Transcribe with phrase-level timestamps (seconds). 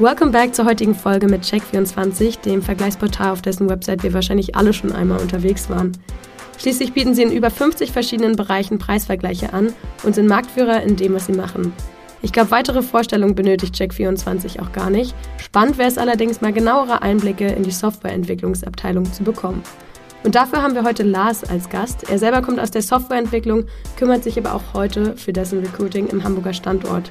[0.00, 4.72] Welcome back zur heutigen Folge mit Check24, dem Vergleichsportal, auf dessen Website wir wahrscheinlich alle
[4.72, 5.92] schon einmal unterwegs waren.
[6.56, 11.12] Schließlich bieten sie in über 50 verschiedenen Bereichen Preisvergleiche an und sind Marktführer in dem,
[11.12, 11.74] was sie machen.
[12.22, 15.14] Ich glaube, weitere Vorstellungen benötigt Check24 auch gar nicht.
[15.36, 19.62] Spannend wäre es allerdings, mal genauere Einblicke in die Softwareentwicklungsabteilung zu bekommen.
[20.24, 22.08] Und dafür haben wir heute Lars als Gast.
[22.08, 23.66] Er selber kommt aus der Softwareentwicklung,
[23.98, 27.10] kümmert sich aber auch heute für dessen Recruiting im Hamburger Standort.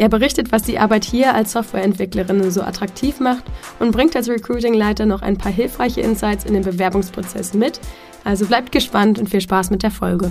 [0.00, 3.42] Er berichtet, was die Arbeit hier als Softwareentwicklerin so attraktiv macht
[3.80, 7.80] und bringt als Recruiting-Leiter noch ein paar hilfreiche Insights in den Bewerbungsprozess mit.
[8.22, 10.30] Also bleibt gespannt und viel Spaß mit der Folge.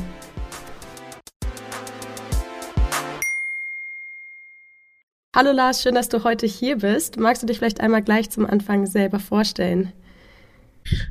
[5.36, 7.20] Hallo Lars, schön, dass du heute hier bist.
[7.20, 9.92] Magst du dich vielleicht einmal gleich zum Anfang selber vorstellen?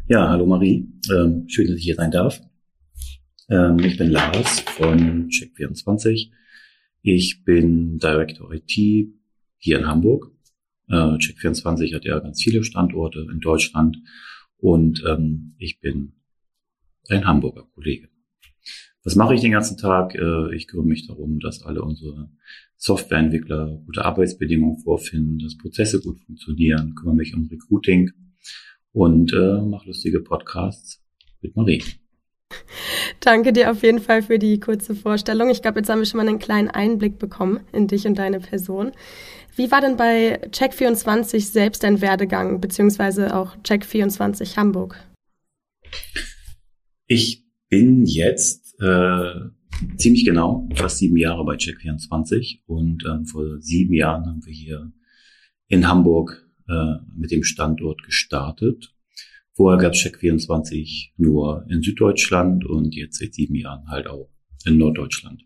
[0.08, 0.88] Ja, hallo Marie.
[1.12, 2.40] Ähm, schön, dass ich hier sein darf.
[3.50, 6.30] Ähm, ich bin Lars von Check24
[7.06, 8.72] ich bin Director IT
[9.58, 10.32] hier in Hamburg.
[10.88, 13.98] Äh, Check24 hat ja ganz viele Standorte in Deutschland
[14.56, 16.14] und ähm, ich bin
[17.08, 18.08] ein Hamburger Kollege.
[19.04, 20.16] Was mache ich den ganzen Tag?
[20.16, 22.28] Äh, ich kümmere mich darum, dass alle unsere
[22.76, 28.10] Softwareentwickler gute Arbeitsbedingungen vorfinden, dass Prozesse gut funktionieren, kümmere mich um Recruiting
[28.90, 31.04] und äh, mache lustige Podcasts
[31.40, 31.84] mit Marie.
[33.20, 35.50] Danke dir auf jeden Fall für die kurze Vorstellung.
[35.50, 38.40] Ich glaube, jetzt haben wir schon mal einen kleinen Einblick bekommen in dich und deine
[38.40, 38.92] Person.
[39.56, 44.98] Wie war denn bei Check24 selbst dein Werdegang, beziehungsweise auch Check24 Hamburg?
[47.06, 49.34] Ich bin jetzt äh,
[49.96, 54.92] ziemlich genau fast sieben Jahre bei Check24 und ähm, vor sieben Jahren haben wir hier
[55.68, 58.95] in Hamburg äh, mit dem Standort gestartet
[59.56, 64.28] Vorher gab es Check24 nur in Süddeutschland und jetzt seit sieben Jahren halt auch
[64.66, 65.44] in Norddeutschland.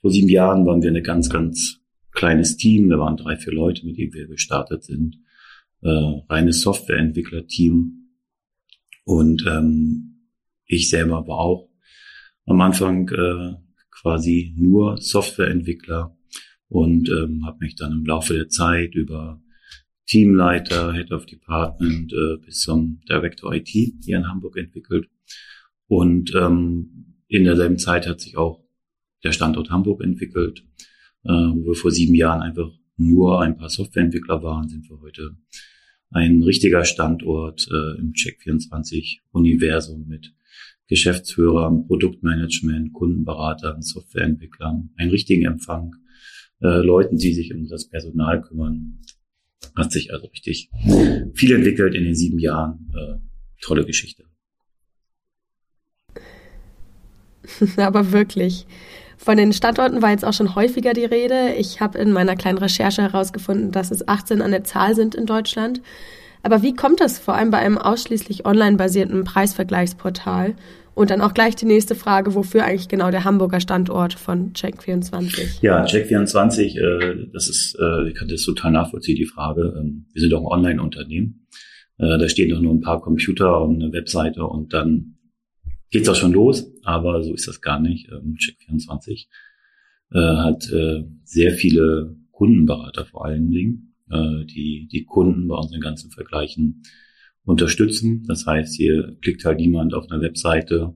[0.00, 1.80] Vor sieben Jahren waren wir ein ganz, ganz
[2.12, 2.88] kleines Team.
[2.88, 5.16] Wir waren drei, vier Leute, mit denen wir gestartet sind.
[5.82, 5.88] Äh,
[6.28, 8.12] reines Softwareentwickler-Team.
[9.04, 10.28] Und ähm,
[10.66, 11.70] ich selber war auch
[12.46, 13.56] am Anfang äh,
[13.90, 16.16] quasi nur Softwareentwickler
[16.68, 19.42] und ähm, habe mich dann im Laufe der Zeit über
[20.10, 25.08] Teamleiter, Head of Department äh, bis zum Director IT hier in Hamburg entwickelt.
[25.86, 28.60] Und ähm, in derselben Zeit hat sich auch
[29.22, 30.64] der Standort Hamburg entwickelt,
[31.22, 35.36] äh, wo wir vor sieben Jahren einfach nur ein paar Softwareentwickler waren, sind wir heute
[36.10, 40.34] ein richtiger Standort äh, im Check24-Universum mit
[40.88, 45.94] Geschäftsführern, Produktmanagement, Kundenberatern, Softwareentwicklern, einen richtigen Empfang,
[46.62, 48.98] äh, Leuten, die sich um das Personal kümmern,
[49.76, 50.70] hat sich also richtig
[51.34, 52.90] viel entwickelt in den sieben Jahren.
[52.94, 53.18] Äh,
[53.60, 54.24] tolle Geschichte.
[57.76, 58.66] Aber wirklich.
[59.16, 61.54] Von den Standorten war jetzt auch schon häufiger die Rede.
[61.58, 65.26] Ich habe in meiner kleinen Recherche herausgefunden, dass es 18 an der Zahl sind in
[65.26, 65.82] Deutschland.
[66.42, 70.54] Aber wie kommt das vor allem bei einem ausschließlich online basierten Preisvergleichsportal?
[71.00, 75.62] Und dann auch gleich die nächste Frage, wofür eigentlich genau der Hamburger Standort von Check24?
[75.62, 79.74] Ja, Check24, äh, das ist, äh, ich kann das total nachvollziehen, die Frage.
[79.78, 81.46] Ähm, wir sind auch ein Online-Unternehmen.
[81.96, 85.16] Äh, da stehen doch nur ein paar Computer und eine Webseite und dann
[85.90, 88.10] geht's auch schon los, aber so ist das gar nicht.
[88.12, 89.28] Ähm, Check24
[90.12, 95.80] äh, hat äh, sehr viele Kundenberater vor allen Dingen, äh, die die Kunden bei unseren
[95.80, 96.82] ganzen Vergleichen
[97.44, 98.24] unterstützen.
[98.26, 100.94] Das heißt, hier klickt halt niemand auf eine Webseite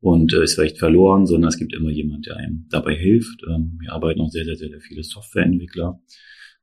[0.00, 3.42] und äh, ist vielleicht verloren, sondern es gibt immer jemand, der einem dabei hilft.
[3.48, 6.00] Ähm, wir arbeiten auch sehr, sehr, sehr, sehr viele Softwareentwickler,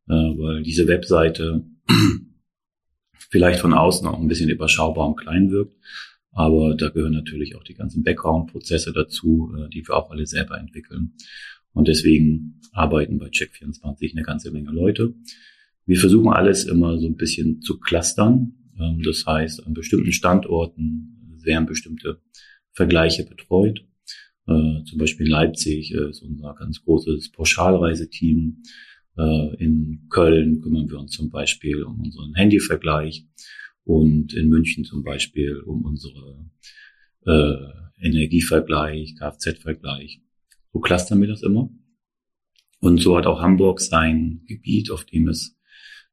[0.08, 1.66] äh, weil diese Webseite
[3.30, 5.76] vielleicht von außen auch ein bisschen überschaubar und klein wirkt.
[6.32, 10.58] Aber da gehören natürlich auch die ganzen Background-Prozesse dazu, äh, die wir auch alle selber
[10.58, 11.14] entwickeln.
[11.74, 15.14] Und deswegen arbeiten bei Check24 eine ganze Menge Leute.
[15.86, 18.54] Wir versuchen alles immer so ein bisschen zu clustern.
[18.80, 22.22] Ähm, das heißt, an bestimmten Standorten werden bestimmte
[22.72, 23.86] Vergleiche betreut.
[24.48, 28.64] Äh, zum Beispiel in Leipzig ist unser ganz großes Pauschalreiseteam.
[29.18, 33.26] Äh, in Köln kümmern wir uns zum Beispiel um unseren Handyvergleich
[33.84, 36.50] und in München zum Beispiel um unsere
[37.26, 40.22] äh, Energievergleich, Kfz-Vergleich.
[40.74, 41.70] So clustern wir das immer.
[42.80, 45.58] Und so hat auch Hamburg sein Gebiet, auf dem es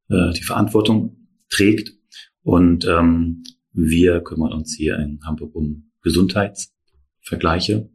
[0.09, 1.93] äh, die Verantwortung trägt.
[2.43, 7.89] Und ähm, wir kümmern uns hier in Hamburg um Gesundheitsvergleiche.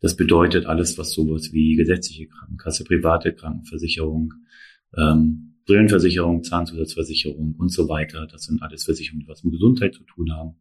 [0.00, 4.34] Das bedeutet alles, was sowas wie gesetzliche Krankenkasse, private Krankenversicherung,
[4.96, 8.26] ähm, Brillenversicherung, Zahnzusatzversicherung und so weiter.
[8.26, 10.56] Das sind alles Versicherungen, die was mit Gesundheit zu tun haben.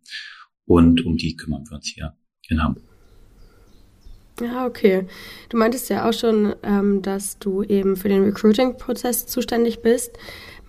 [0.65, 2.15] Und um die kümmern wir uns hier
[2.49, 2.85] in Hamburg.
[4.39, 5.05] Ja, okay.
[5.49, 10.17] Du meintest ja auch schon, ähm, dass du eben für den Recruiting-Prozess zuständig bist.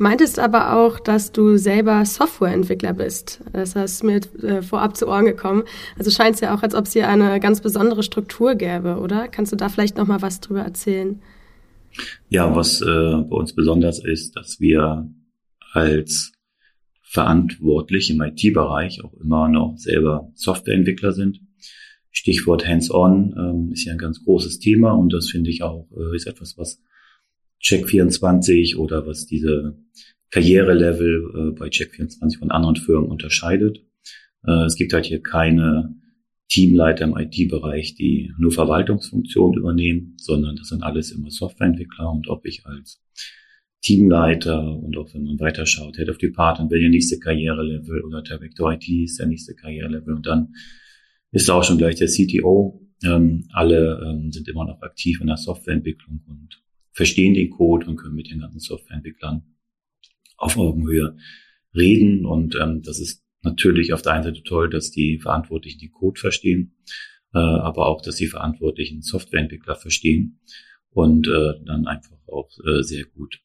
[0.02, 3.40] Meintest aber auch, dass du selber Softwareentwickler bist.
[3.52, 5.62] Das ist mir äh, vorab zu Ohren gekommen.
[5.96, 9.28] Also scheint es ja auch, als ob es hier eine ganz besondere Struktur gäbe, oder?
[9.28, 11.22] Kannst du da vielleicht noch mal was drüber erzählen?
[12.28, 15.08] Ja, was äh, bei uns besonders ist, dass wir
[15.72, 16.32] als
[17.02, 21.42] verantwortlich im IT-Bereich auch immer noch selber Softwareentwickler sind.
[22.10, 26.16] Stichwort Hands-on ähm, ist ja ein ganz großes Thema und das finde ich auch äh,
[26.16, 26.80] ist etwas, was
[27.62, 29.78] Check24 oder was diese
[30.30, 33.84] Karrierelevel äh, bei Check24 von anderen Firmen unterscheidet.
[34.46, 35.94] Äh, es gibt halt hier keine
[36.48, 42.44] Teamleiter im IT-Bereich, die nur Verwaltungsfunktionen übernehmen, sondern das sind alles immer Softwareentwickler und ob
[42.44, 43.00] ich als
[43.80, 48.72] Teamleiter und auch wenn man weiterschaut, Head of Department wäre der nächste Karrierelevel oder Director
[48.72, 50.54] IT ist der nächste Karrierelevel und dann
[51.32, 52.80] ist auch schon gleich der CTO.
[53.04, 56.62] Ähm, alle ähm, sind immer noch aktiv in der Softwareentwicklung und
[56.92, 59.42] verstehen den Code und können mit den ganzen Softwareentwicklern
[60.36, 61.16] auf Augenhöhe
[61.74, 62.26] reden.
[62.26, 66.20] Und ähm, das ist natürlich auf der einen Seite toll, dass die Verantwortlichen den Code
[66.20, 66.76] verstehen,
[67.34, 70.40] äh, aber auch, dass die Verantwortlichen Softwareentwickler verstehen
[70.90, 73.40] und äh, dann einfach auch äh, sehr gut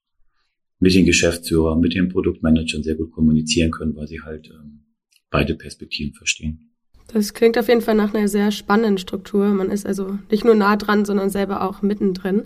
[0.80, 4.84] mit den Geschäftsführern, mit den Produktmanagern sehr gut kommunizieren können, weil sie halt ähm,
[5.32, 6.76] beide Perspektiven verstehen.
[7.08, 9.48] Das klingt auf jeden Fall nach einer sehr spannenden Struktur.
[9.48, 12.44] Man ist also nicht nur nah dran, sondern selber auch mittendrin.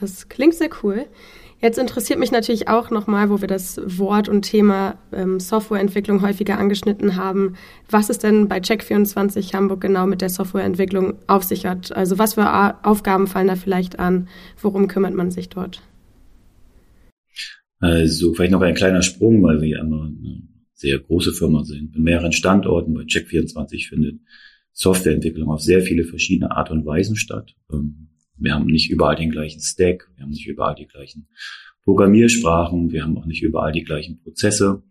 [0.00, 1.06] Das klingt sehr cool.
[1.60, 6.56] Jetzt interessiert mich natürlich auch nochmal, wo wir das Wort und Thema ähm, Softwareentwicklung häufiger
[6.56, 7.54] angeschnitten haben,
[7.90, 11.90] was es denn bei Check24 Hamburg genau mit der Softwareentwicklung auf sich hat.
[11.90, 14.28] Also was für Aufgaben fallen da vielleicht an?
[14.60, 15.82] Worum kümmert man sich dort?
[17.80, 20.42] Also vielleicht noch ein kleiner Sprung, weil wir ja immer eine
[20.74, 21.92] sehr große Firma sind.
[21.92, 24.20] Mit mehreren Standorten bei Check24 findet
[24.72, 27.56] Softwareentwicklung auf sehr viele verschiedene Art und Weisen statt.
[27.72, 31.28] Ähm, wir haben nicht überall den gleichen Stack, wir haben nicht überall die gleichen
[31.84, 34.82] Programmiersprachen, wir haben auch nicht überall die gleichen Prozesse.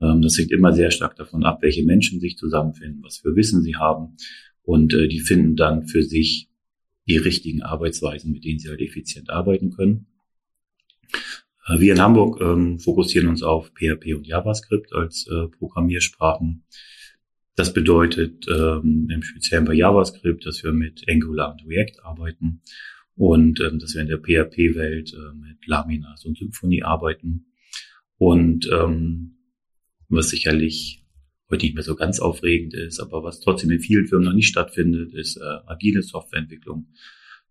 [0.00, 3.62] Ähm, das hängt immer sehr stark davon ab, welche Menschen sich zusammenfinden, was für Wissen
[3.62, 4.16] sie haben.
[4.62, 6.48] Und äh, die finden dann für sich
[7.06, 10.06] die richtigen Arbeitsweisen, mit denen sie halt effizient arbeiten können.
[11.66, 16.64] Äh, wir in Hamburg ähm, fokussieren uns auf PHP und JavaScript als äh, Programmiersprachen.
[17.56, 22.62] Das bedeutet ähm, im Speziellen bei JavaScript, dass wir mit Angular und React arbeiten
[23.16, 27.52] und ähm, dass wir in der PHP-Welt äh, mit Laminas und Symfony arbeiten.
[28.16, 29.36] Und ähm,
[30.08, 31.04] was sicherlich
[31.50, 34.48] heute nicht mehr so ganz aufregend ist, aber was trotzdem in vielen Firmen noch nicht
[34.48, 36.86] stattfindet, ist äh, agile Softwareentwicklung.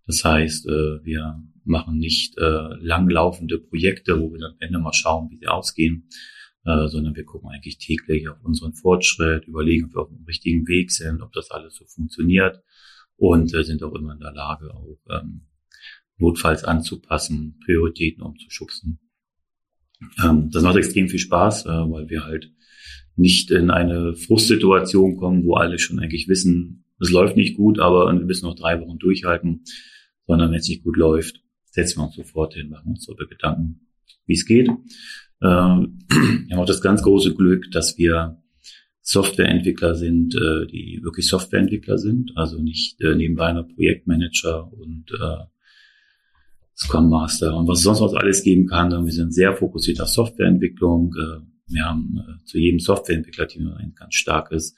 [0.07, 4.93] Das heißt, äh, wir machen nicht äh, langlaufende Projekte, wo wir dann am Ende mal
[4.93, 6.07] schauen, wie sie ausgehen,
[6.65, 10.67] äh, sondern wir gucken eigentlich täglich auf unseren Fortschritt, überlegen, ob wir auf dem richtigen
[10.67, 12.61] Weg sind, ob das alles so funktioniert
[13.17, 15.41] und äh, sind auch immer in der Lage, auch ähm,
[16.17, 18.99] notfalls anzupassen, Prioritäten umzuschubsen.
[20.23, 22.51] Ähm, das macht extrem viel Spaß, äh, weil wir halt
[23.15, 28.11] nicht in eine Frustsituation kommen, wo alle schon eigentlich wissen, es läuft nicht gut, aber
[28.11, 29.63] wir müssen noch drei Wochen durchhalten,
[30.27, 33.87] sondern wenn es nicht gut läuft, setzen wir uns sofort hin, machen uns darüber Gedanken,
[34.25, 34.69] wie es geht.
[35.41, 36.17] Ähm, wir
[36.51, 38.39] haben auch das ganz große Glück, dass wir
[39.09, 45.45] Softwareentwickler sind, äh, die wirklich Softwareentwickler sind, also nicht äh, nebenbei noch Projektmanager und äh,
[46.75, 48.91] Scrum Master und was es sonst noch alles geben kann.
[48.91, 51.13] Wir sind sehr fokussiert auf Softwareentwicklung.
[51.15, 54.75] Äh, wir haben zu jedem Softwareentwicklerteam ein ganz starkes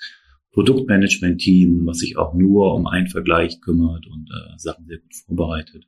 [0.51, 5.85] Produktmanagement-Team, was sich auch nur um einen Vergleich kümmert und Sachen sehr gut vorbereitet.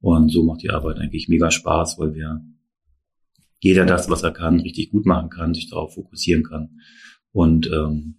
[0.00, 2.42] Und so macht die Arbeit eigentlich mega Spaß, weil wir
[3.60, 6.80] jeder das, was er kann, richtig gut machen kann, sich darauf fokussieren kann
[7.32, 8.16] und ähm,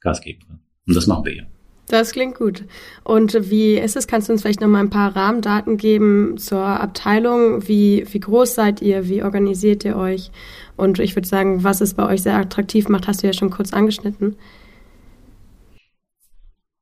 [0.00, 0.60] Gas geben kann.
[0.86, 1.46] Und das machen wir hier.
[1.90, 2.64] Das klingt gut.
[3.02, 4.06] Und wie ist es?
[4.06, 7.66] Kannst du uns vielleicht noch mal ein paar Rahmendaten geben zur Abteilung?
[7.66, 9.08] Wie, wie groß seid ihr?
[9.08, 10.30] Wie organisiert ihr euch?
[10.76, 13.50] Und ich würde sagen, was es bei euch sehr attraktiv macht, hast du ja schon
[13.50, 14.36] kurz angeschnitten.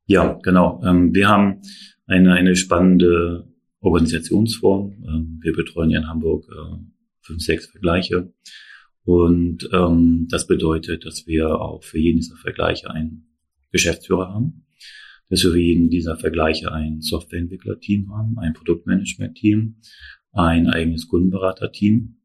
[0.05, 0.79] Ja, genau.
[0.85, 1.61] Ähm, wir haben
[2.05, 3.47] eine, eine spannende
[3.81, 4.91] Organisationsform.
[5.07, 6.77] Ähm, wir betreuen ja in Hamburg äh,
[7.21, 8.33] fünf, sechs Vergleiche.
[9.03, 13.29] Und ähm, das bedeutet, dass wir auch für jeden dieser Vergleiche einen
[13.71, 14.65] Geschäftsführer haben,
[15.29, 19.77] dass wir für jeden dieser Vergleiche ein Softwareentwicklerteam haben, ein Produktmanagement-Team,
[20.31, 22.17] ein eigenes Kundenberater-Team.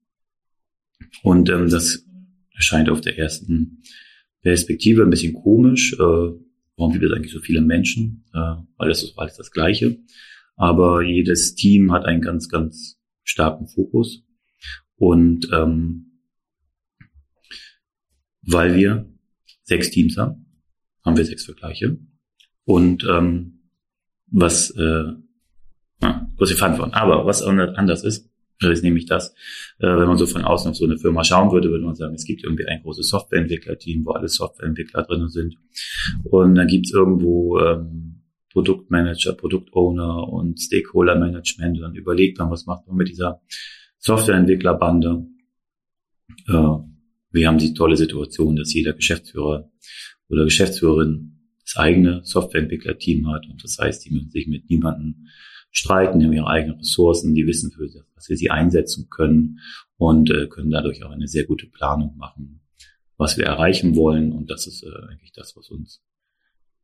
[1.22, 2.04] Und ähm, das
[2.54, 3.82] erscheint auf der ersten
[4.42, 5.94] Perspektive ein bisschen komisch.
[5.94, 8.24] Äh, warum gibt es eigentlich so viele Menschen?
[8.32, 9.98] Äh, weil das ist alles das Gleiche.
[10.56, 14.23] Aber jedes Team hat einen ganz, ganz starken Fokus.
[15.04, 16.20] Und ähm,
[18.40, 19.06] weil wir
[19.62, 20.46] sechs Teams haben,
[21.04, 21.98] haben wir sechs Vergleiche.
[22.64, 23.68] Und ähm,
[24.28, 25.12] was äh,
[26.00, 26.94] na, kurz die Verantwortung.
[26.94, 28.30] Aber was anders ist,
[28.60, 29.34] ist nämlich das,
[29.78, 32.14] äh, wenn man so von außen auf so eine Firma schauen würde, würde man sagen,
[32.14, 35.56] es gibt irgendwie ein großes Softwareentwicklerteam, wo alle Softwareentwickler drin sind.
[36.24, 41.80] Und dann gibt es irgendwo ähm, Produktmanager, Produktowner und Stakeholder-Management.
[41.82, 43.42] Dann überlegt man, was macht man mit dieser
[44.04, 45.26] Softwareentwicklerbande.
[46.46, 46.76] Äh,
[47.30, 49.70] wir haben die tolle Situation, dass jeder Geschäftsführer
[50.28, 53.46] oder Geschäftsführerin das eigene Softwareentwicklerteam hat.
[53.48, 55.26] Und das heißt, die müssen sich mit niemandem
[55.70, 59.60] streiten, die haben ihre eigenen Ressourcen, die wissen, für was wir sie einsetzen können
[59.96, 62.60] und äh, können dadurch auch eine sehr gute Planung machen,
[63.16, 64.32] was wir erreichen wollen.
[64.32, 66.02] Und das ist äh, eigentlich das, was uns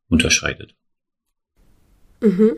[0.09, 0.75] unterscheidet.
[2.21, 2.53] Mhm.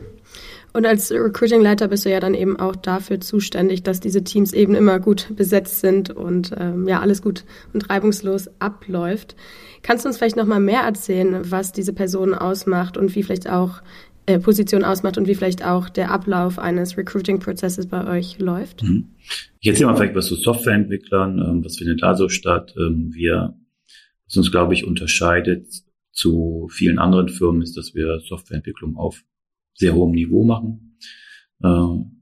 [0.73, 4.73] Und als Recruiting-Leiter bist du ja dann eben auch dafür zuständig, dass diese Teams eben
[4.73, 9.35] immer gut besetzt sind und ähm, ja alles gut und reibungslos abläuft.
[9.83, 13.47] Kannst du uns vielleicht noch mal mehr erzählen, was diese Person ausmacht und wie vielleicht
[13.47, 13.83] auch
[14.25, 18.81] äh, Position ausmacht und wie vielleicht auch der Ablauf eines Recruiting-Prozesses bei euch läuft?
[18.81, 19.09] Mhm.
[19.59, 22.73] Ich erzähle mal vielleicht was zu Softwareentwicklern, ähm, was findet da so statt.
[22.77, 23.53] Ähm, wir,
[24.25, 25.67] was uns, glaube ich, unterscheidet
[26.11, 29.23] zu vielen anderen Firmen, ist, dass wir Softwareentwicklung auf
[29.73, 30.97] sehr hohem Niveau machen.
[31.63, 32.13] Ähm,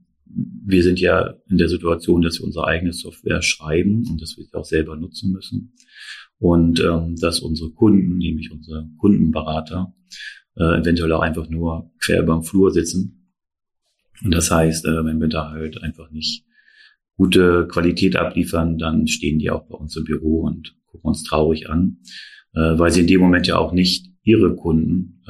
[0.64, 4.44] wir sind ja in der Situation, dass wir unsere eigene Software schreiben und dass wir
[4.44, 5.74] sie auch selber nutzen müssen.
[6.38, 9.94] Und ähm, dass unsere Kunden, nämlich unsere Kundenberater,
[10.56, 13.32] äh, eventuell auch einfach nur quer über dem Flur sitzen.
[14.24, 16.44] Und das heißt, äh, wenn wir da halt einfach nicht
[17.16, 21.68] gute Qualität abliefern, dann stehen die auch bei uns im Büro und gucken uns traurig
[21.68, 21.98] an,
[22.54, 25.20] äh, weil sie in dem Moment ja auch nicht ihre Kunden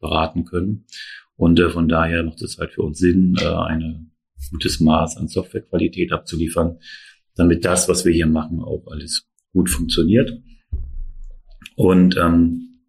[0.00, 0.86] beraten können.
[1.36, 4.12] Und äh, von daher macht es halt für uns Sinn, äh, ein
[4.50, 6.78] gutes Maß an Softwarequalität abzuliefern,
[7.34, 10.32] damit das, was wir hier machen, auch alles gut funktioniert.
[11.76, 12.80] Und ähm,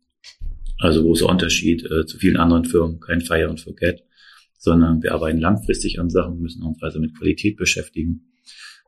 [0.79, 4.03] also großer Unterschied äh, zu vielen anderen Firmen, kein Fire and Forget,
[4.57, 8.33] sondern wir arbeiten langfristig an Sachen, müssen uns also mit Qualität beschäftigen.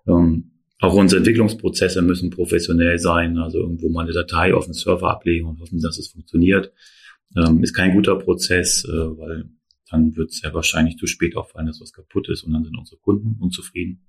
[0.08, 5.10] Ähm, auch unsere Entwicklungsprozesse müssen professionell sein, also irgendwo mal eine Datei auf den Server
[5.10, 6.72] ablegen und hoffen, dass es funktioniert.
[7.36, 9.50] Ähm, ist kein guter Prozess, äh, weil
[9.90, 12.78] dann wird es ja wahrscheinlich zu spät auffallen, dass was kaputt ist und dann sind
[12.78, 14.08] unsere Kunden unzufrieden.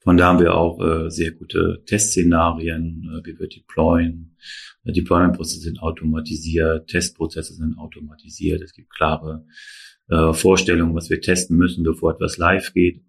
[0.00, 4.36] Von da haben wir auch äh, sehr gute Testszenarien, äh, wie wir deployen.
[4.84, 8.62] Äh, Deployment-Prozesse sind automatisiert, Testprozesse sind automatisiert.
[8.62, 9.44] Es gibt klare
[10.08, 13.02] äh, Vorstellungen, was wir testen müssen, bevor etwas live geht.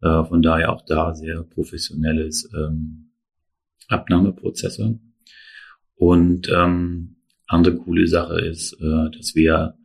[0.00, 3.10] Äh, von daher auch da sehr professionelles ähm,
[3.88, 4.98] Abnahmeprozesse.
[5.96, 7.15] Und ähm,
[7.46, 9.76] andere coole Sache ist, äh, dass wir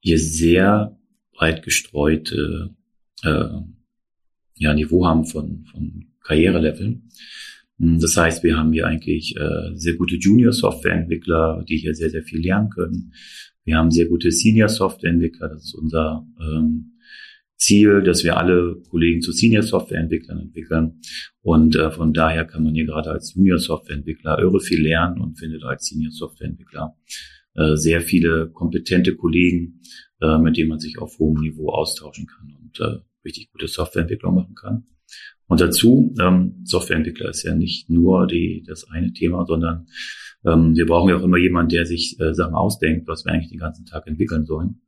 [0.00, 0.98] hier sehr
[1.32, 2.74] breit gestreute
[3.22, 3.44] äh,
[4.54, 7.10] ja, Niveau haben von, von Karriereleveln.
[7.78, 12.22] Hm, das heißt, wir haben hier eigentlich äh, sehr gute Junior-Softwareentwickler, die hier sehr, sehr
[12.22, 13.12] viel lernen können.
[13.64, 15.48] Wir haben sehr gute Senior-Softwareentwickler.
[15.48, 16.97] Das ist unser ähm,
[17.58, 21.00] Ziel, dass wir alle Kollegen zu Senior-Softwareentwicklern entwickeln.
[21.42, 25.64] Und äh, von daher kann man hier gerade als Junior-Softwareentwickler irre viel lernen und findet
[25.64, 26.96] als Senior-Softwareentwickler
[27.54, 29.80] äh, sehr viele kompetente Kollegen,
[30.20, 34.34] äh, mit denen man sich auf hohem Niveau austauschen kann und äh, richtig gute Softwareentwicklung
[34.34, 34.84] machen kann.
[35.48, 39.86] Und dazu, ähm, Softwareentwickler ist ja nicht nur die, das eine Thema, sondern
[40.44, 43.50] ähm, wir brauchen ja auch immer jemanden, der sich äh, Sachen ausdenkt, was wir eigentlich
[43.50, 44.80] den ganzen Tag entwickeln sollen.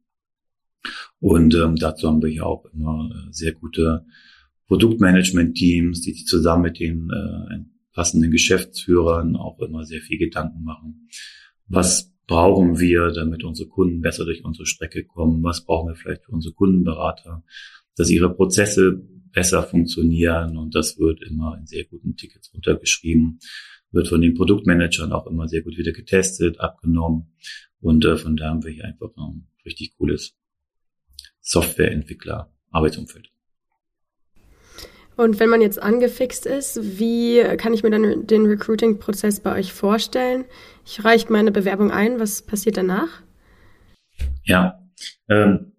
[1.18, 4.04] Und ähm, dazu haben wir ja auch immer äh, sehr gute
[4.66, 11.08] Produktmanagement-Teams, die sich zusammen mit den äh, passenden Geschäftsführern auch immer sehr viel Gedanken machen.
[11.66, 15.42] Was brauchen wir, damit unsere Kunden besser durch unsere Strecke kommen?
[15.42, 17.42] Was brauchen wir vielleicht für unsere Kundenberater,
[17.96, 20.56] dass ihre Prozesse besser funktionieren?
[20.56, 23.40] Und das wird immer in sehr guten Tickets runtergeschrieben,
[23.90, 27.32] wird von den Produktmanagern auch immer sehr gut wieder getestet, abgenommen.
[27.80, 30.36] Und äh, von da haben wir hier einfach ein richtig cooles
[31.40, 33.30] Softwareentwickler-Arbeitsumfeld.
[35.16, 39.72] Und wenn man jetzt angefixt ist, wie kann ich mir dann den Recruiting-Prozess bei euch
[39.72, 40.46] vorstellen?
[40.86, 43.22] Ich reiche meine Bewerbung ein, was passiert danach?
[44.44, 44.80] Ja,
[45.28, 45.72] ähm,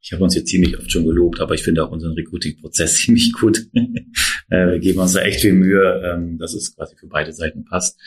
[0.00, 3.32] ich habe uns jetzt ziemlich oft schon gelobt, aber ich finde auch unseren Recruiting-Prozess ziemlich
[3.32, 3.66] gut.
[3.74, 7.64] äh, wir geben uns da echt viel Mühe, ähm, dass es quasi für beide Seiten
[7.64, 8.00] passt.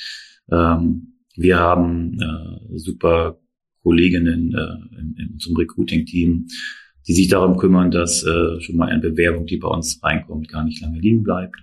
[0.51, 3.39] Ähm, wir haben äh, super
[3.85, 6.47] Kolleginnen äh, in, in unserem Recruiting-Team,
[7.07, 10.63] die sich darum kümmern, dass äh, schon mal eine Bewerbung, die bei uns reinkommt, gar
[10.63, 11.57] nicht lange liegen bleibt.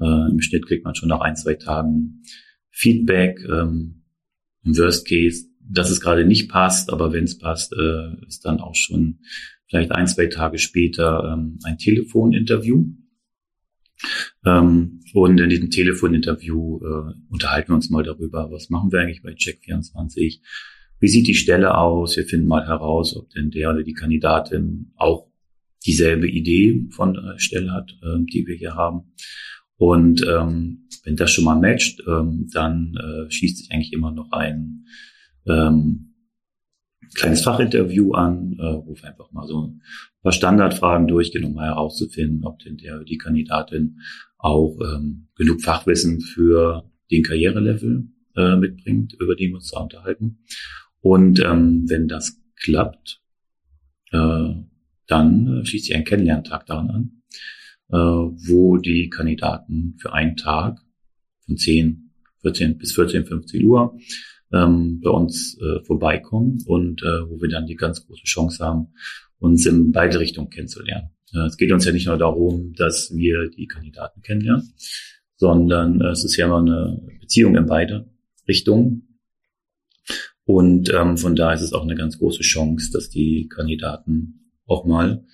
[0.00, 2.24] Äh, Im Schnitt kriegt man schon nach ein, zwei Tagen
[2.70, 3.38] Feedback.
[3.48, 4.02] Ähm,
[4.64, 8.58] Im Worst Case, dass es gerade nicht passt, aber wenn es passt, äh, ist dann
[8.58, 9.20] auch schon
[9.68, 12.86] vielleicht ein, zwei Tage später ähm, ein Telefoninterview.
[14.44, 19.22] Ähm, und in diesem Telefoninterview äh, unterhalten wir uns mal darüber, was machen wir eigentlich
[19.22, 20.40] bei Check24,
[21.02, 22.16] wie sieht die Stelle aus?
[22.16, 25.26] Wir finden mal heraus, ob denn der oder die Kandidatin auch
[25.84, 29.12] dieselbe Idee von der Stelle hat, äh, die wir hier haben.
[29.76, 34.30] Und ähm, wenn das schon mal matcht, ähm, dann äh, schießt sich eigentlich immer noch
[34.30, 34.86] ein
[35.48, 36.14] ähm,
[37.16, 39.82] kleines Fachinterview an, äh, wo wir einfach mal so ein
[40.22, 43.98] paar Standardfragen durchgehen, um mal herauszufinden, ob denn der die Kandidatin
[44.38, 50.38] auch ähm, genug Fachwissen für den Karrierelevel äh, mitbringt, über den wir uns da unterhalten.
[51.02, 53.20] Und ähm, wenn das klappt,
[54.12, 54.54] äh,
[55.06, 57.22] dann äh, schließt sich ein Kennenlerntag daran an,
[57.90, 60.80] äh, wo die Kandidaten für einen Tag
[61.44, 62.10] von 10,
[62.42, 63.98] 14 bis 14, 15 Uhr
[64.52, 68.88] ähm, bei uns äh, vorbeikommen und äh, wo wir dann die ganz große Chance haben,
[69.38, 71.10] uns in beide Richtungen kennenzulernen.
[71.34, 74.72] Äh, es geht uns ja nicht nur darum, dass wir die Kandidaten kennenlernen,
[75.36, 78.08] sondern äh, es ist ja immer eine Beziehung in beide
[78.46, 79.11] Richtungen.
[80.44, 84.84] Und ähm, von da ist es auch eine ganz große Chance, dass die Kandidaten auch
[84.84, 85.24] mal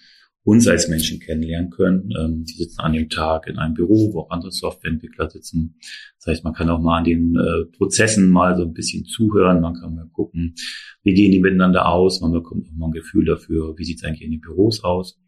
[0.48, 2.10] uns als Menschen kennenlernen können.
[2.18, 5.76] Ähm, die sitzen an dem Tag in einem Büro, wo auch andere Softwareentwickler sitzen.
[6.16, 9.60] Das heißt, man kann auch mal an den äh, Prozessen mal so ein bisschen zuhören.
[9.60, 10.54] Man kann mal gucken,
[11.02, 12.20] wie gehen die miteinander aus.
[12.20, 15.20] Man bekommt auch mal ein Gefühl dafür, wie sieht es eigentlich in den Büros aus.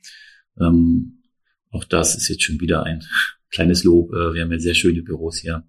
[0.59, 1.23] Ähm,
[1.71, 3.03] auch das ist jetzt schon wieder ein
[3.51, 4.13] kleines Lob.
[4.15, 5.65] Äh, wir haben ja sehr schöne Büros hier.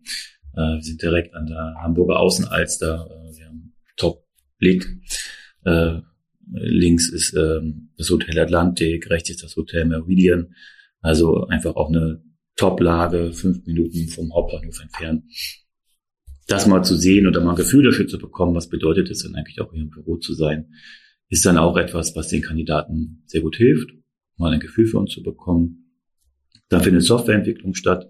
[0.53, 3.09] Äh, wir sind direkt an der Hamburger Außenalster.
[3.09, 3.60] Äh, wir haben
[4.61, 4.87] Top-Blick.
[5.65, 5.99] Äh,
[6.53, 10.53] links ist ähm, das Hotel Atlantik, rechts ist das Hotel Meridian.
[11.01, 12.23] Also einfach auch eine
[12.55, 15.23] Top-Lage, fünf Minuten vom Hauptbahnhof entfernt.
[16.47, 19.35] Das mal zu sehen oder mal ein Gefühl dafür zu bekommen, was bedeutet es denn
[19.35, 20.73] eigentlich auch hier im Büro zu sein,
[21.29, 23.91] ist dann auch etwas, was den Kandidaten sehr gut hilft,
[24.37, 25.95] mal ein Gefühl für uns zu bekommen.
[26.67, 28.09] Dann findet Softwareentwicklung statt.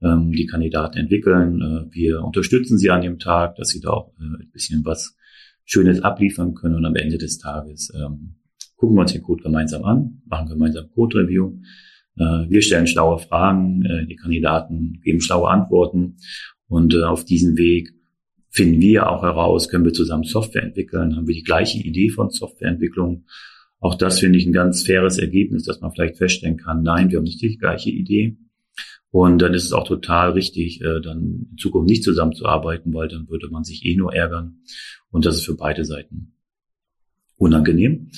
[0.00, 1.60] Ähm, die Kandidaten entwickeln.
[1.60, 5.16] Äh, wir unterstützen sie an dem Tag, dass sie da auch äh, ein bisschen was
[5.70, 8.36] Schönes abliefern können und am Ende des Tages ähm,
[8.76, 11.58] gucken wir uns den Code gemeinsam an, machen gemeinsam Code-Review.
[12.16, 16.16] Äh, wir stellen schlaue Fragen, äh, die Kandidaten geben schlaue Antworten
[16.68, 17.92] und äh, auf diesem Weg
[18.48, 22.30] finden wir auch heraus, können wir zusammen Software entwickeln, haben wir die gleiche Idee von
[22.30, 23.26] Softwareentwicklung.
[23.78, 27.18] Auch das finde ich ein ganz faires Ergebnis, dass man vielleicht feststellen kann, nein, wir
[27.18, 28.38] haben nicht die gleiche Idee.
[29.10, 33.28] Und dann ist es auch total richtig, äh, dann in Zukunft nicht zusammenzuarbeiten, weil dann
[33.28, 34.60] würde man sich eh nur ärgern.
[35.10, 36.34] Und das ist für beide Seiten
[37.36, 38.10] unangenehm.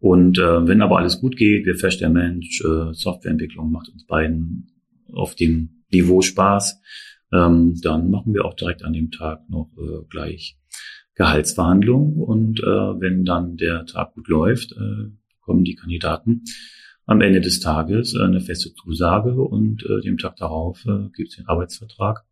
[0.00, 4.70] Und äh, wenn aber alles gut geht, wir feststellen, Mensch, äh, Softwareentwicklung macht uns beiden
[5.12, 6.80] auf dem Niveau Spaß,
[7.32, 10.56] ähm, dann machen wir auch direkt an dem Tag noch äh, gleich
[11.14, 12.22] Gehaltsverhandlungen.
[12.22, 16.44] Und äh, wenn dann der Tag gut läuft, äh, kommen die Kandidaten
[17.08, 21.30] am Ende des Tages äh, eine feste Zusage und äh, dem Tag darauf äh, gibt
[21.30, 22.24] es den Arbeitsvertrag.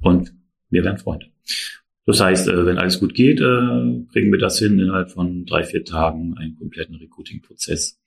[0.00, 0.34] Und
[0.70, 1.26] wir werden Freunde.
[2.06, 5.64] Das heißt, äh, wenn alles gut geht, äh, kriegen wir das hin, innerhalb von drei,
[5.64, 8.00] vier Tagen einen kompletten Recruiting-Prozess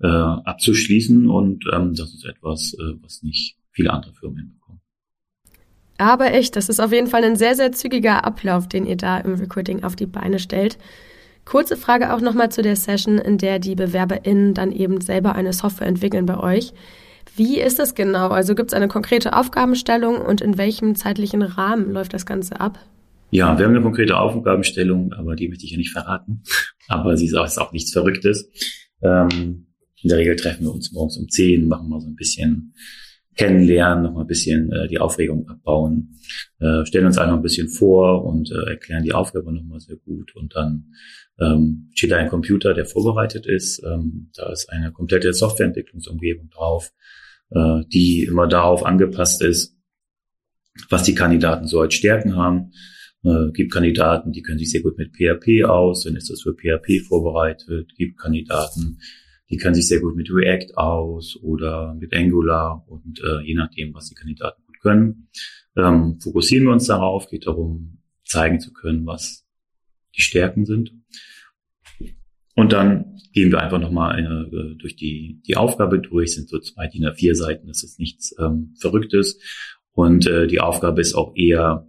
[0.00, 1.30] äh, abzuschließen.
[1.30, 4.82] Und ähm, das ist etwas, äh, was nicht viele andere Firmen hinbekommen.
[5.96, 9.16] Aber echt, das ist auf jeden Fall ein sehr, sehr zügiger Ablauf, den ihr da
[9.16, 10.76] im Recruiting auf die Beine stellt.
[11.46, 15.52] Kurze Frage auch nochmal zu der Session, in der die BewerberInnen dann eben selber eine
[15.52, 16.72] Software entwickeln bei euch.
[17.36, 18.28] Wie ist das genau?
[18.28, 22.80] Also gibt es eine konkrete Aufgabenstellung und in welchem zeitlichen Rahmen läuft das Ganze ab?
[23.30, 26.42] Ja, wir haben eine konkrete Aufgabenstellung, aber die möchte ich ja nicht verraten.
[26.88, 28.50] Aber sie ist auch, ist auch nichts Verrücktes.
[29.02, 29.66] Ähm,
[30.02, 32.74] in der Regel treffen wir uns morgens um 10, machen mal so ein bisschen
[33.36, 36.18] kennenlernen, noch mal ein bisschen äh, die Aufregung abbauen,
[36.58, 39.96] äh, stellen uns einfach ein bisschen vor und äh, erklären die Aufgabe noch mal sehr
[39.96, 40.94] gut und dann
[41.38, 43.82] ähm, steht da ein Computer, der vorbereitet ist.
[43.84, 46.92] Ähm, da ist eine komplette Softwareentwicklungsumgebung drauf,
[47.50, 49.76] äh, die immer darauf angepasst ist,
[50.88, 52.72] was die Kandidaten so als Stärken haben.
[53.22, 56.54] Äh, gibt Kandidaten, die können sich sehr gut mit PHP aus, dann ist das für
[56.54, 57.92] PHP vorbereitet.
[57.96, 58.98] Gibt Kandidaten,
[59.50, 63.94] die können sich sehr gut mit React aus oder mit Angular und äh, je nachdem,
[63.94, 65.28] was die Kandidaten gut können.
[65.76, 69.46] Ähm, fokussieren wir uns darauf, geht darum, zeigen zu können, was
[70.16, 70.92] die Stärken sind.
[72.54, 76.88] Und dann gehen wir einfach nochmal äh, durch die, die Aufgabe durch, sind so zwei
[76.88, 79.38] DIN A4 Seiten, das ist nichts ähm, Verrücktes.
[79.92, 81.86] Und äh, die Aufgabe ist auch eher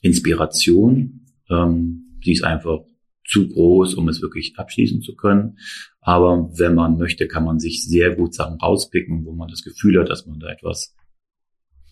[0.00, 1.26] Inspiration.
[1.50, 2.80] Ähm, die ist einfach
[3.24, 5.58] zu groß, um es wirklich abschließen zu können.
[6.00, 9.98] Aber wenn man möchte, kann man sich sehr gut Sachen rauspicken, wo man das Gefühl
[10.00, 10.94] hat, dass man da etwas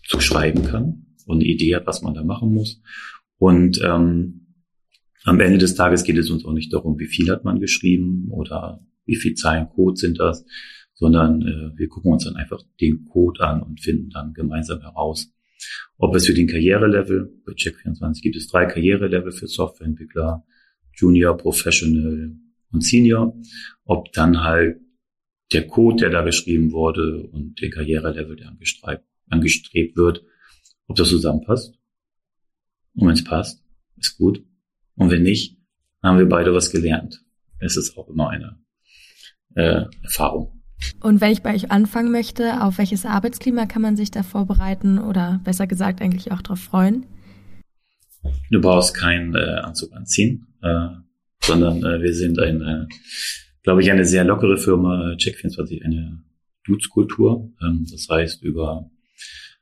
[0.07, 2.83] zu schreiben kann und eine Idee hat, was man da machen muss.
[3.39, 4.55] Und ähm,
[5.25, 8.29] am Ende des Tages geht es uns auch nicht darum, wie viel hat man geschrieben
[8.31, 10.45] oder wie viel Zeilen Code sind das,
[10.95, 15.33] sondern äh, wir gucken uns dann einfach den Code an und finden dann gemeinsam heraus,
[15.97, 20.45] ob es für den Karrierelevel, bei Check24 gibt es drei Karrierelevel für Softwareentwickler,
[20.95, 22.37] Junior, Professional
[22.73, 23.35] und Senior,
[23.85, 24.81] ob dann halt
[25.53, 30.25] der Code, der da geschrieben wurde und der Karrierelevel, der angestrebt, angestrebt wird,
[30.87, 31.75] ob das zusammenpasst.
[32.95, 33.63] Und wenn es passt,
[33.97, 34.45] ist gut.
[34.97, 35.59] Und wenn nicht,
[36.03, 37.23] haben wir beide was gelernt.
[37.59, 38.59] Es ist auch immer eine
[39.55, 40.63] äh, Erfahrung.
[41.01, 44.99] Und wenn ich bei euch anfangen möchte, auf welches Arbeitsklima kann man sich da vorbereiten
[44.99, 47.07] oder besser gesagt eigentlich auch darauf freuen?
[48.51, 50.89] Du brauchst keinen äh, Anzug anziehen, äh,
[51.43, 52.89] sondern äh, wir sind eine,
[53.63, 56.23] glaube ich, eine sehr lockere Firma, Check24, eine
[56.65, 57.51] Dudes-Kultur.
[57.63, 58.91] Ähm, das heißt, über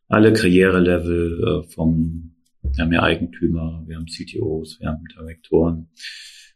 [0.09, 5.89] alle Karrierelevel äh, vom, wir haben ja Eigentümer, wir haben CTOs, wir haben Direktoren,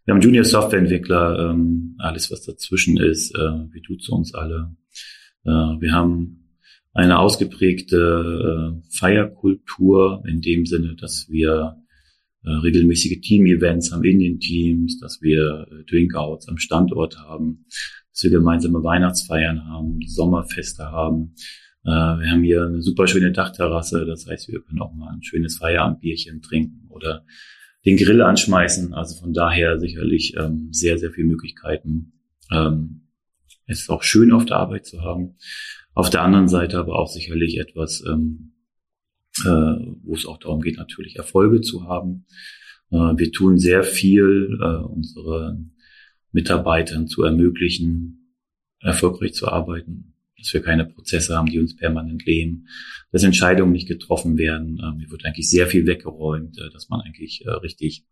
[0.04, 4.76] wir haben Junior Softwareentwickler, ähm, alles was dazwischen ist, äh, wir tut uns alle.
[5.44, 6.44] Äh, wir haben
[6.92, 11.76] eine ausgeprägte äh, Feierkultur in dem Sinne, dass wir
[12.44, 17.64] äh, regelmäßige Team-Events haben in den Teams, dass wir äh, Drinkouts am Standort haben,
[18.12, 21.34] dass wir gemeinsame Weihnachtsfeiern haben, Sommerfeste haben.
[21.84, 25.22] Äh, wir haben hier eine super schöne Dachterrasse, das heißt, wir können auch mal ein
[25.22, 27.24] schönes Feierabendbierchen trinken oder
[27.84, 28.94] den Grill anschmeißen.
[28.94, 32.12] Also von daher sicherlich ähm, sehr, sehr viele Möglichkeiten.
[32.50, 33.08] Ähm,
[33.66, 35.36] es ist auch schön, auf der Arbeit zu haben.
[35.94, 38.53] Auf der anderen Seite aber auch sicherlich etwas, ähm,
[39.40, 39.48] äh,
[40.02, 42.26] wo es auch darum geht, natürlich Erfolge zu haben.
[42.90, 45.58] Äh, wir tun sehr viel, äh, unsere
[46.32, 48.36] Mitarbeitern zu ermöglichen,
[48.80, 52.68] erfolgreich zu arbeiten dass wir keine Prozesse haben, die uns permanent leben,
[53.10, 54.78] dass Entscheidungen nicht getroffen werden.
[54.82, 58.04] Ähm, hier wird eigentlich sehr viel weggeräumt, äh, dass man eigentlich äh, richtig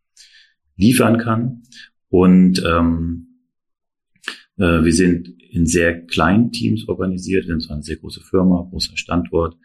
[0.76, 1.62] liefern kann.
[2.08, 3.48] Und ähm,
[4.56, 8.66] äh, wir sind in sehr kleinen Teams organisiert, wir sind zwar eine sehr große Firma,
[8.70, 9.56] großer Standort,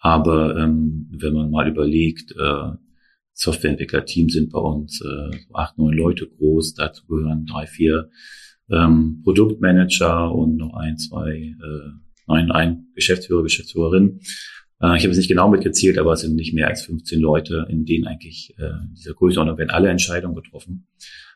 [0.00, 2.72] aber ähm, wenn man mal überlegt, äh,
[3.32, 8.10] Softwareentwicklerteams sind bei uns äh, acht, neun Leute groß, dazu gehören drei, vier
[8.70, 11.90] ähm, Produktmanager und noch ein, zwei äh,
[12.26, 14.20] ein, ein Geschäftsführer, Geschäftsführerin.
[14.80, 17.66] Äh, ich habe es nicht genau mitgezählt, aber es sind nicht mehr als 15 Leute,
[17.68, 20.86] in denen eigentlich äh, dieser Größenordnung werden alle Entscheidungen getroffen.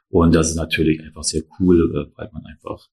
[0.09, 2.89] Und das ist natürlich einfach sehr cool, äh, weil man einfach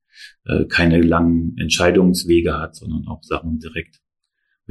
[0.46, 4.02] äh, keine langen Entscheidungswege hat, sondern auch Sachen direkt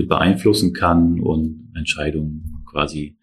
[0.01, 3.19] mit beeinflussen kann und Entscheidungen quasi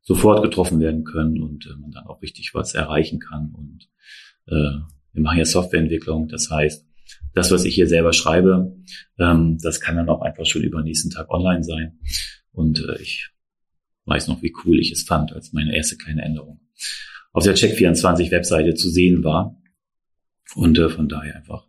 [0.00, 3.52] sofort getroffen werden können und äh, man dann auch richtig was erreichen kann.
[3.54, 3.88] Und
[4.46, 4.80] äh,
[5.12, 6.86] wir machen ja Softwareentwicklung, das heißt,
[7.34, 8.74] das, was ich hier selber schreibe,
[9.18, 11.98] ähm, das kann dann auch einfach schon über den nächsten Tag online sein.
[12.50, 13.30] Und äh, ich
[14.06, 16.60] weiß noch, wie cool ich es fand, als meine erste kleine Änderung
[17.32, 19.58] auf der Check24-Webseite zu sehen war.
[20.54, 21.66] Und äh, von daher einfach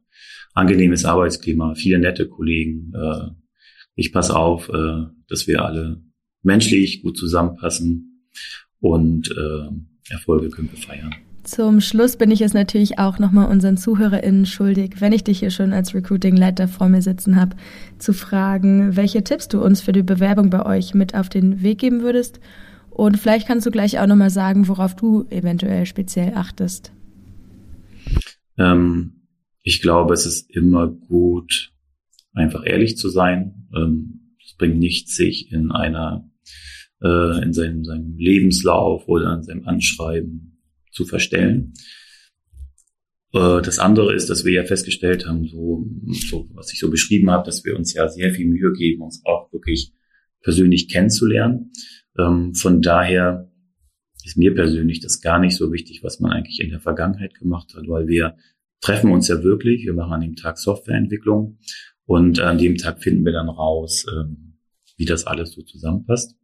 [0.54, 2.94] angenehmes Arbeitsklima, viele nette Kollegen.
[2.96, 3.43] Äh,
[3.96, 6.02] ich passe auf, äh, dass wir alle
[6.42, 8.30] menschlich gut zusammenpassen
[8.80, 11.16] und äh, Erfolge können wir feiern.
[11.44, 15.52] Zum Schluss bin ich es natürlich auch nochmal unseren ZuhörerInnen schuldig, wenn ich dich hier
[15.52, 17.58] schon als Recruiting-Leiter vor mir sitzen habe,
[17.98, 21.80] zu fragen, welche Tipps du uns für die Bewerbung bei euch mit auf den Weg
[21.80, 22.40] geben würdest.
[22.90, 26.94] Und vielleicht kannst du gleich auch nochmal sagen, worauf du eventuell speziell achtest.
[28.58, 29.28] Ähm,
[29.64, 31.73] ich glaube, es ist immer gut,
[32.34, 33.68] einfach ehrlich zu sein.
[33.76, 36.30] Ähm, es bringt nichts, sich in einer,
[37.02, 40.60] äh, in seinem, seinem Lebenslauf oder in seinem Anschreiben
[40.92, 41.74] zu verstellen.
[43.34, 45.86] Äh, das andere ist, dass wir ja festgestellt haben, so,
[46.30, 49.22] so was ich so beschrieben habe, dass wir uns ja sehr viel Mühe geben, uns
[49.26, 49.94] auch wirklich
[50.42, 51.72] persönlich kennenzulernen.
[52.18, 53.50] Ähm, von daher
[54.24, 57.74] ist mir persönlich das gar nicht so wichtig, was man eigentlich in der Vergangenheit gemacht
[57.76, 58.36] hat, weil wir
[58.82, 59.86] treffen uns ja wirklich.
[59.86, 61.58] Wir machen an dem Tag Softwareentwicklung
[62.06, 64.60] und an dem Tag finden wir dann raus, ähm,
[64.98, 66.36] wie das alles so zusammenpasst.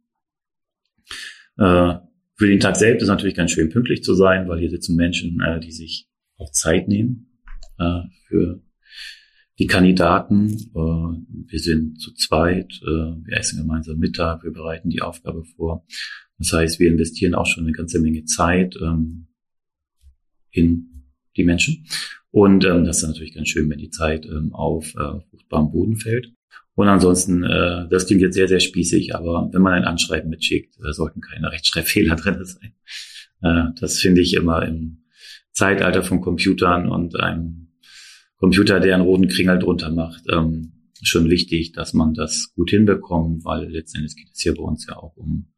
[1.58, 1.94] Äh,
[2.36, 5.40] für den Tag selbst ist natürlich ganz schön pünktlich zu sein, weil hier sitzen Menschen,
[5.40, 7.38] äh, die sich auch Zeit nehmen
[7.78, 8.62] äh, für
[9.58, 10.50] die Kandidaten.
[10.74, 15.86] Äh, wir sind zu zweit, äh, wir essen gemeinsam Mittag, wir bereiten die Aufgabe vor.
[16.38, 19.28] Das heißt, wir investieren auch schon eine ganze Menge Zeit ähm,
[20.50, 21.04] in
[21.36, 21.86] die Menschen.
[22.32, 25.96] Und ähm, das ist natürlich ganz schön, wenn die Zeit ähm, auf äh, fruchtbarem Boden
[25.96, 26.32] fällt.
[26.74, 30.76] Und ansonsten, äh, das klingt jetzt sehr, sehr spießig, aber wenn man ein Anschreiben mitschickt,
[30.78, 32.72] äh, sollten keine Rechtschreibfehler drin sein.
[33.42, 35.04] Äh, das finde ich immer im
[35.52, 37.72] Zeitalter von Computern und einem
[38.36, 43.44] Computer, der einen roten Kringel drunter macht, ähm, schon wichtig, dass man das gut hinbekommt,
[43.44, 45.52] weil letztendlich geht es hier bei uns ja auch um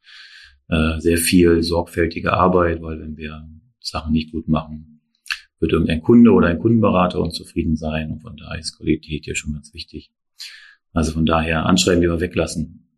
[0.68, 3.48] äh, sehr viel sorgfältige Arbeit, weil wenn wir
[3.80, 4.91] Sachen nicht gut machen,
[5.62, 9.52] wird irgendein Kunde oder ein Kundenberater unzufrieden sein und von daher ist Qualität hier schon
[9.52, 10.10] ganz wichtig.
[10.92, 12.88] Also von daher Anschreiben lieber weglassen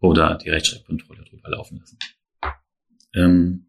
[0.00, 1.98] oder die Rechtschreibkontrolle drüber laufen lassen.
[3.14, 3.66] Ähm,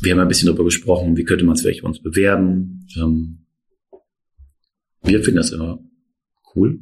[0.00, 2.86] wir haben ein bisschen darüber gesprochen, wie könnte man es vielleicht bei uns bewerben.
[2.96, 3.46] Ähm,
[5.02, 5.78] wir finden das immer
[6.54, 6.80] cool,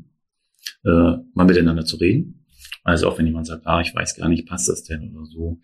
[0.85, 0.89] äh,
[1.35, 2.47] mal miteinander zu reden.
[2.85, 5.61] Also auch wenn jemand sagt, ah, ich weiß gar nicht, passt das denn oder so.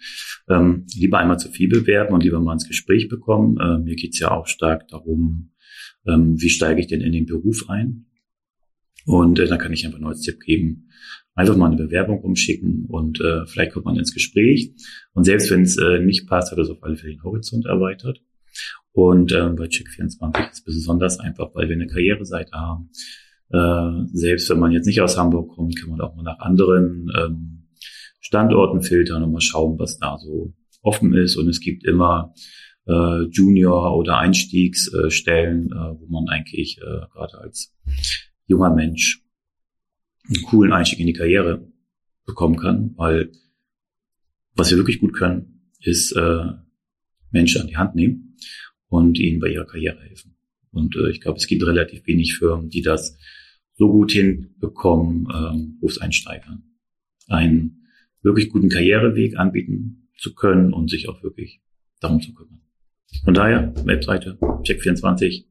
[0.48, 3.56] Ähm, lieber einmal zu viel bewerben und lieber mal ins Gespräch bekommen.
[3.58, 5.52] Äh, mir geht's ja auch stark darum,
[6.06, 8.06] ähm, wie steige ich denn in den Beruf ein?
[9.06, 10.88] Und äh, dann kann ich einfach nur als Tipp geben,
[11.34, 14.72] einfach mal eine Bewerbung umschicken und äh, vielleicht kommt man ins Gespräch.
[15.12, 18.22] Und selbst wenn es äh, nicht passt, hat es auf alle Fälle den Horizont erweitert.
[18.92, 22.90] Und äh, bei Check24 ist es besonders einfach, weil wir eine Karriereseite haben.
[23.50, 27.10] Äh, selbst wenn man jetzt nicht aus Hamburg kommt, kann man auch mal nach anderen
[27.16, 27.68] ähm,
[28.20, 31.36] Standorten filtern und mal schauen, was da so offen ist.
[31.36, 32.34] Und es gibt immer
[32.86, 37.74] äh, Junior- oder Einstiegsstellen, äh, wo man eigentlich äh, gerade als
[38.46, 39.22] junger Mensch
[40.28, 41.66] einen coolen Einstieg in die Karriere
[42.24, 43.32] bekommen kann, weil
[44.54, 46.44] was wir wirklich gut können, ist äh,
[47.30, 48.36] Menschen an die Hand nehmen
[48.88, 50.33] und ihnen bei ihrer Karriere helfen.
[50.74, 53.16] Und äh, ich glaube, es gibt relativ wenig Firmen, die das
[53.76, 56.62] so gut hinbekommen, ähm, Berufseinsteigern
[57.28, 57.88] einen
[58.22, 61.60] wirklich guten Karriereweg anbieten zu können und sich auch wirklich
[62.00, 62.60] darum zu kümmern.
[63.24, 65.44] Von daher, Webseite, Check24,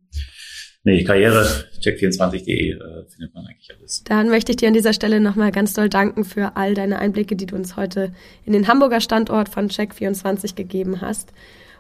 [0.84, 1.46] nee, Karriere,
[1.82, 2.78] check24.de äh,
[3.10, 4.04] findet man eigentlich alles.
[4.04, 7.36] Dann möchte ich dir an dieser Stelle nochmal ganz doll danken für all deine Einblicke,
[7.36, 8.14] die du uns heute
[8.46, 11.34] in den Hamburger Standort von Check24 gegeben hast.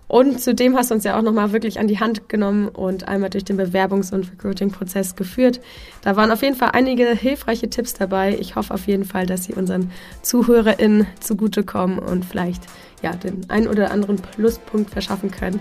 [0.07, 3.29] Und zudem hast du uns ja auch nochmal wirklich an die Hand genommen und einmal
[3.29, 5.59] durch den Bewerbungs- und Recruiting-Prozess geführt.
[6.01, 8.37] Da waren auf jeden Fall einige hilfreiche Tipps dabei.
[8.39, 12.63] Ich hoffe auf jeden Fall, dass sie unseren ZuhörerInnen zugutekommen und vielleicht
[13.01, 15.59] ja, den ein oder anderen Pluspunkt verschaffen können.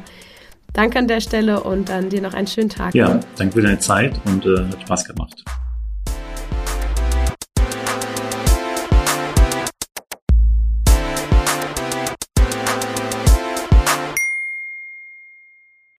[0.72, 2.94] Danke an der Stelle und dann dir noch einen schönen Tag.
[2.94, 5.44] Ja, danke für deine Zeit und äh, hat Spaß gemacht.